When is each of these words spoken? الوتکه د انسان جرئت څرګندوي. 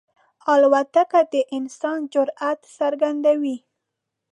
الوتکه 0.53 1.21
د 1.31 1.33
انسان 1.57 1.99
جرئت 2.13 2.59
څرګندوي. 2.77 3.57